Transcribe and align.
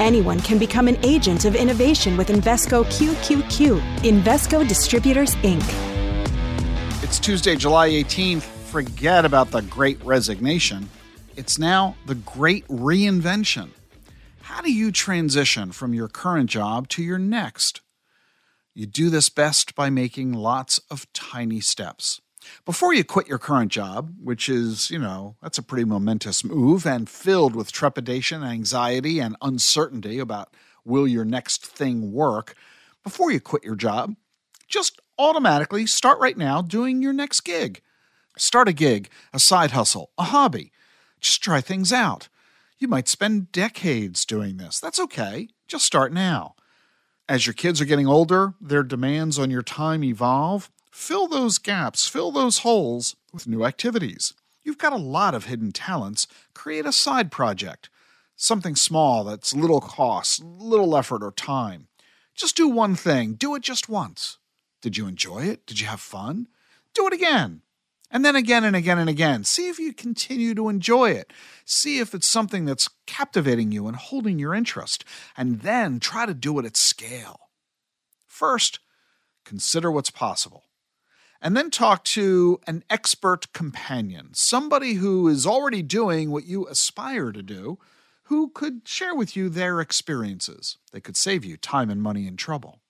Anyone 0.00 0.40
can 0.40 0.58
become 0.58 0.88
an 0.88 0.98
agent 1.04 1.44
of 1.44 1.54
innovation 1.54 2.16
with 2.16 2.28
Invesco 2.28 2.84
QQQ. 2.84 3.80
Invesco 3.98 4.66
Distributors, 4.66 5.36
Inc. 5.36 5.62
It's 7.02 7.20
Tuesday, 7.20 7.54
July 7.54 7.90
18th. 7.90 8.42
Forget 8.42 9.24
about 9.24 9.52
the 9.52 9.62
great 9.62 10.02
resignation. 10.04 10.88
It's 11.36 11.60
now 11.60 11.94
the 12.06 12.16
great 12.16 12.66
reinvention. 12.66 13.70
How 14.42 14.60
do 14.60 14.72
you 14.72 14.90
transition 14.90 15.70
from 15.70 15.94
your 15.94 16.08
current 16.08 16.50
job 16.50 16.88
to 16.88 17.02
your 17.02 17.18
next? 17.18 17.80
You 18.74 18.86
do 18.86 19.10
this 19.10 19.28
best 19.28 19.76
by 19.76 19.90
making 19.90 20.32
lots 20.32 20.80
of 20.90 21.06
tiny 21.12 21.60
steps. 21.60 22.20
Before 22.64 22.92
you 22.94 23.04
quit 23.04 23.28
your 23.28 23.38
current 23.38 23.72
job, 23.72 24.14
which 24.22 24.48
is, 24.48 24.90
you 24.90 24.98
know, 24.98 25.36
that's 25.42 25.58
a 25.58 25.62
pretty 25.62 25.84
momentous 25.84 26.44
move 26.44 26.86
and 26.86 27.08
filled 27.08 27.54
with 27.54 27.72
trepidation, 27.72 28.42
anxiety, 28.42 29.18
and 29.18 29.36
uncertainty 29.42 30.18
about 30.18 30.54
will 30.84 31.06
your 31.06 31.24
next 31.24 31.64
thing 31.64 32.12
work, 32.12 32.54
before 33.02 33.30
you 33.30 33.40
quit 33.40 33.64
your 33.64 33.76
job, 33.76 34.16
just 34.68 35.00
automatically 35.18 35.86
start 35.86 36.18
right 36.18 36.36
now 36.36 36.62
doing 36.62 37.02
your 37.02 37.12
next 37.12 37.40
gig. 37.42 37.80
Start 38.36 38.68
a 38.68 38.72
gig, 38.72 39.08
a 39.32 39.38
side 39.38 39.70
hustle, 39.70 40.10
a 40.18 40.24
hobby. 40.24 40.72
Just 41.20 41.42
try 41.42 41.60
things 41.60 41.92
out. 41.92 42.28
You 42.78 42.88
might 42.88 43.08
spend 43.08 43.52
decades 43.52 44.24
doing 44.24 44.56
this. 44.56 44.80
That's 44.80 44.98
okay. 44.98 45.48
Just 45.68 45.84
start 45.84 46.12
now. 46.12 46.54
As 47.28 47.46
your 47.46 47.54
kids 47.54 47.80
are 47.80 47.86
getting 47.86 48.06
older, 48.06 48.54
their 48.60 48.82
demands 48.82 49.38
on 49.38 49.50
your 49.50 49.62
time 49.62 50.04
evolve. 50.04 50.70
Fill 50.94 51.26
those 51.26 51.58
gaps, 51.58 52.06
fill 52.06 52.30
those 52.30 52.58
holes 52.58 53.16
with 53.32 53.48
new 53.48 53.64
activities. 53.64 54.32
You've 54.62 54.78
got 54.78 54.92
a 54.92 54.96
lot 54.96 55.34
of 55.34 55.46
hidden 55.46 55.72
talents. 55.72 56.28
Create 56.54 56.86
a 56.86 56.92
side 56.92 57.32
project, 57.32 57.90
something 58.36 58.76
small 58.76 59.24
that's 59.24 59.52
little 59.52 59.80
cost, 59.80 60.42
little 60.44 60.96
effort 60.96 61.24
or 61.24 61.32
time. 61.32 61.88
Just 62.36 62.56
do 62.56 62.68
one 62.68 62.94
thing, 62.94 63.34
do 63.34 63.56
it 63.56 63.62
just 63.62 63.88
once. 63.88 64.38
Did 64.80 64.96
you 64.96 65.08
enjoy 65.08 65.40
it? 65.40 65.66
Did 65.66 65.80
you 65.80 65.88
have 65.88 66.00
fun? 66.00 66.46
Do 66.94 67.08
it 67.08 67.12
again. 67.12 67.62
And 68.08 68.24
then 68.24 68.36
again 68.36 68.62
and 68.62 68.76
again 68.76 69.00
and 69.00 69.10
again. 69.10 69.42
See 69.42 69.68
if 69.68 69.80
you 69.80 69.92
continue 69.92 70.54
to 70.54 70.68
enjoy 70.68 71.10
it. 71.10 71.32
See 71.64 71.98
if 71.98 72.14
it's 72.14 72.26
something 72.26 72.66
that's 72.66 72.88
captivating 73.06 73.72
you 73.72 73.88
and 73.88 73.96
holding 73.96 74.38
your 74.38 74.54
interest. 74.54 75.04
And 75.36 75.60
then 75.62 75.98
try 75.98 76.24
to 76.24 76.34
do 76.34 76.56
it 76.60 76.64
at 76.64 76.76
scale. 76.76 77.50
First, 78.28 78.78
consider 79.44 79.90
what's 79.90 80.10
possible 80.10 80.62
and 81.44 81.54
then 81.54 81.70
talk 81.70 82.04
to 82.04 82.58
an 82.66 82.82
expert 82.88 83.52
companion, 83.52 84.30
somebody 84.32 84.94
who 84.94 85.28
is 85.28 85.46
already 85.46 85.82
doing 85.82 86.30
what 86.30 86.46
you 86.46 86.66
aspire 86.66 87.32
to 87.32 87.42
do, 87.42 87.78
who 88.24 88.48
could 88.48 88.88
share 88.88 89.14
with 89.14 89.36
you 89.36 89.50
their 89.50 89.78
experiences. 89.78 90.78
They 90.90 91.02
could 91.02 91.18
save 91.18 91.44
you 91.44 91.58
time 91.58 91.90
and 91.90 92.02
money 92.02 92.26
and 92.26 92.38
trouble. 92.38 92.80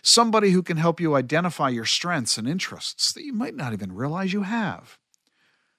Somebody 0.00 0.50
who 0.50 0.62
can 0.62 0.76
help 0.76 1.00
you 1.00 1.16
identify 1.16 1.70
your 1.70 1.84
strengths 1.84 2.38
and 2.38 2.48
interests 2.48 3.12
that 3.12 3.24
you 3.24 3.32
might 3.32 3.56
not 3.56 3.72
even 3.72 3.92
realize 3.92 4.32
you 4.32 4.42
have. 4.42 4.96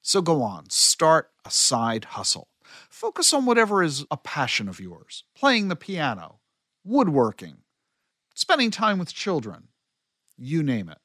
So 0.02 0.22
go 0.22 0.44
on, 0.44 0.69
start 0.69 1.31
a 1.46 1.50
side 1.50 2.03
hustle. 2.03 2.50
Focus 2.90 3.31
on 3.31 3.46
whatever 3.46 3.81
is 3.81 4.06
a 4.12 4.18
passion 4.18 4.68
of 4.68 4.81
yours 4.81 5.24
playing 5.36 5.69
the 5.69 5.75
piano, 5.78 6.40
woodworking, 6.84 7.59
spending 8.36 8.72
time 8.72 9.00
with 9.00 9.13
children, 9.13 9.69
you 10.38 10.62
name 10.62 10.90
it. 10.90 10.97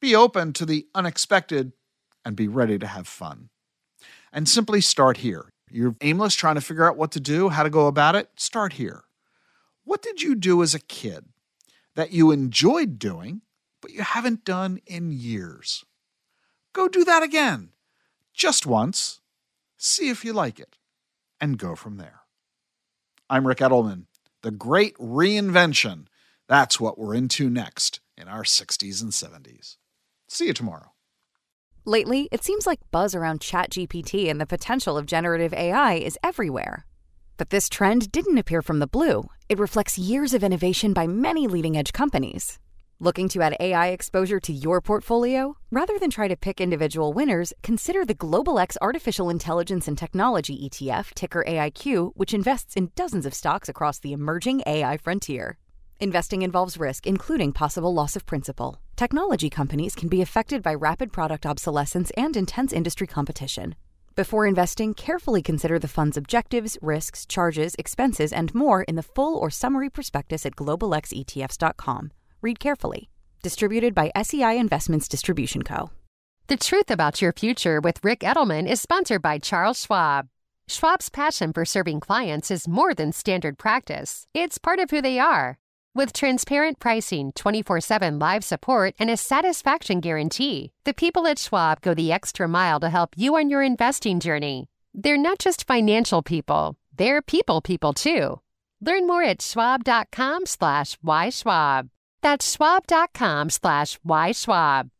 Be 0.00 0.16
open 0.16 0.52
to 0.54 0.64
the 0.64 0.86
unexpected 0.94 1.72
and 2.24 2.34
be 2.34 2.48
ready 2.48 2.78
to 2.78 2.86
have 2.86 3.06
fun. 3.06 3.50
And 4.32 4.48
simply 4.48 4.80
start 4.80 5.18
here. 5.18 5.52
You're 5.70 5.96
aimless 6.00 6.34
trying 6.34 6.56
to 6.56 6.60
figure 6.60 6.88
out 6.88 6.96
what 6.96 7.12
to 7.12 7.20
do, 7.20 7.50
how 7.50 7.62
to 7.62 7.70
go 7.70 7.86
about 7.86 8.16
it? 8.16 8.30
Start 8.36 8.74
here. 8.74 9.04
What 9.84 10.02
did 10.02 10.22
you 10.22 10.34
do 10.34 10.62
as 10.62 10.74
a 10.74 10.80
kid 10.80 11.26
that 11.94 12.12
you 12.12 12.30
enjoyed 12.30 12.98
doing, 12.98 13.42
but 13.80 13.92
you 13.92 14.02
haven't 14.02 14.44
done 14.44 14.80
in 14.86 15.12
years? 15.12 15.84
Go 16.72 16.88
do 16.88 17.04
that 17.04 17.22
again, 17.22 17.70
just 18.32 18.66
once, 18.66 19.20
see 19.76 20.08
if 20.08 20.24
you 20.24 20.32
like 20.32 20.60
it, 20.60 20.76
and 21.40 21.58
go 21.58 21.74
from 21.74 21.96
there. 21.96 22.20
I'm 23.28 23.46
Ric 23.46 23.58
Edelman. 23.58 24.06
The 24.42 24.50
great 24.50 24.96
reinvention. 24.96 26.06
That's 26.48 26.80
what 26.80 26.98
we're 26.98 27.14
into 27.14 27.50
next 27.50 28.00
in 28.16 28.28
our 28.28 28.42
60s 28.42 29.02
and 29.02 29.12
70s. 29.12 29.76
See 30.32 30.46
you 30.46 30.52
tomorrow. 30.52 30.92
Lately, 31.84 32.28
it 32.30 32.44
seems 32.44 32.64
like 32.64 32.78
buzz 32.92 33.16
around 33.16 33.40
ChatGPT 33.40 34.30
and 34.30 34.40
the 34.40 34.46
potential 34.46 34.96
of 34.96 35.04
generative 35.04 35.52
AI 35.52 35.94
is 35.94 36.16
everywhere. 36.22 36.86
But 37.36 37.50
this 37.50 37.68
trend 37.68 38.12
didn't 38.12 38.38
appear 38.38 38.62
from 38.62 38.78
the 38.78 38.86
blue. 38.86 39.24
It 39.48 39.58
reflects 39.58 39.98
years 39.98 40.32
of 40.32 40.44
innovation 40.44 40.92
by 40.92 41.08
many 41.08 41.48
leading 41.48 41.76
edge 41.76 41.92
companies. 41.92 42.60
Looking 43.00 43.28
to 43.30 43.42
add 43.42 43.56
AI 43.58 43.88
exposure 43.88 44.38
to 44.38 44.52
your 44.52 44.80
portfolio? 44.80 45.56
Rather 45.72 45.98
than 45.98 46.10
try 46.10 46.28
to 46.28 46.36
pick 46.36 46.60
individual 46.60 47.12
winners, 47.12 47.52
consider 47.64 48.04
the 48.04 48.14
Global 48.14 48.60
X 48.60 48.78
Artificial 48.80 49.30
Intelligence 49.30 49.88
and 49.88 49.98
Technology 49.98 50.68
ETF, 50.68 51.12
ticker 51.14 51.42
AIQ, 51.44 52.12
which 52.14 52.34
invests 52.34 52.76
in 52.76 52.92
dozens 52.94 53.26
of 53.26 53.34
stocks 53.34 53.68
across 53.68 53.98
the 53.98 54.12
emerging 54.12 54.62
AI 54.64 54.96
frontier. 54.96 55.58
Investing 56.02 56.40
involves 56.40 56.78
risk, 56.78 57.06
including 57.06 57.52
possible 57.52 57.92
loss 57.92 58.16
of 58.16 58.24
principal. 58.24 58.80
Technology 58.96 59.50
companies 59.50 59.94
can 59.94 60.08
be 60.08 60.22
affected 60.22 60.62
by 60.62 60.72
rapid 60.72 61.12
product 61.12 61.44
obsolescence 61.44 62.10
and 62.16 62.38
intense 62.38 62.72
industry 62.72 63.06
competition. 63.06 63.74
Before 64.16 64.46
investing, 64.46 64.94
carefully 64.94 65.42
consider 65.42 65.78
the 65.78 65.88
fund's 65.88 66.16
objectives, 66.16 66.78
risks, 66.80 67.26
charges, 67.26 67.74
expenses, 67.78 68.32
and 68.32 68.54
more 68.54 68.82
in 68.84 68.96
the 68.96 69.02
full 69.02 69.36
or 69.36 69.50
summary 69.50 69.90
prospectus 69.90 70.46
at 70.46 70.56
globalxetfs.com. 70.56 72.12
Read 72.40 72.58
carefully. 72.58 73.10
Distributed 73.42 73.94
by 73.94 74.10
SEI 74.22 74.58
Investments 74.58 75.06
Distribution 75.06 75.62
Co. 75.62 75.90
The 76.46 76.56
Truth 76.56 76.90
About 76.90 77.20
Your 77.20 77.34
Future 77.34 77.78
with 77.78 78.02
Ric 78.02 78.20
Edelman 78.20 78.66
is 78.66 78.80
sponsored 78.80 79.20
by 79.20 79.38
Charles 79.38 79.82
Schwab. 79.82 80.28
Schwab's 80.66 81.10
passion 81.10 81.52
for 81.52 81.66
serving 81.66 82.00
clients 82.00 82.50
is 82.50 82.66
more 82.66 82.94
than 82.94 83.12
standard 83.12 83.58
practice, 83.58 84.26
it's 84.32 84.56
part 84.56 84.78
of 84.78 84.90
who 84.90 85.02
they 85.02 85.18
are. 85.18 85.58
With 85.92 86.12
transparent 86.12 86.78
pricing, 86.78 87.32
24 87.32 87.80
7 87.80 88.18
live 88.18 88.44
support, 88.44 88.94
and 89.00 89.10
a 89.10 89.16
satisfaction 89.16 90.00
guarantee, 90.00 90.70
the 90.84 90.94
people 90.94 91.26
at 91.26 91.38
Schwab 91.38 91.80
go 91.80 91.94
the 91.94 92.12
extra 92.12 92.46
mile 92.46 92.78
to 92.80 92.90
help 92.90 93.10
you 93.16 93.36
on 93.36 93.50
your 93.50 93.62
investing 93.62 94.20
journey. 94.20 94.68
They're 94.94 95.16
not 95.16 95.40
just 95.40 95.66
financial 95.66 96.22
people, 96.22 96.76
they're 96.96 97.20
people 97.20 97.60
people 97.60 97.92
too. 97.92 98.40
Learn 98.80 99.08
more 99.08 99.24
at 99.24 99.42
schwab.com 99.42 100.46
slash 100.46 100.96
yschwab. 101.04 101.88
That's 102.22 102.52
schwab.com 102.52 103.50
slash 103.50 103.98
yschwab. 104.06 104.90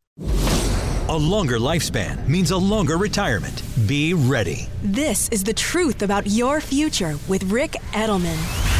A 1.07 1.17
longer 1.17 1.57
lifespan 1.57 2.27
means 2.27 2.51
a 2.51 2.57
longer 2.57 2.97
retirement. 2.97 3.63
Be 3.87 4.13
ready. 4.13 4.67
This 4.83 5.29
is 5.29 5.43
the 5.43 5.53
truth 5.53 6.03
about 6.03 6.27
your 6.27 6.59
future 6.61 7.15
with 7.27 7.43
Ric 7.45 7.71
Edelman. 7.93 8.70